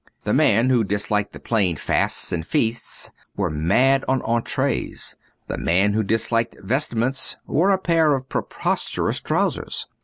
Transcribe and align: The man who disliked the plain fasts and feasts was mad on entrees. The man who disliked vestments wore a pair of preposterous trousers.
The 0.23 0.33
man 0.33 0.71
who 0.71 0.83
disliked 0.83 1.31
the 1.31 1.39
plain 1.39 1.75
fasts 1.75 2.31
and 2.31 2.43
feasts 2.43 3.11
was 3.37 3.51
mad 3.53 4.03
on 4.07 4.23
entrees. 4.23 5.15
The 5.47 5.59
man 5.59 5.93
who 5.93 6.01
disliked 6.01 6.55
vestments 6.59 7.37
wore 7.45 7.69
a 7.69 7.77
pair 7.77 8.15
of 8.15 8.27
preposterous 8.27 9.21
trousers. 9.21 9.85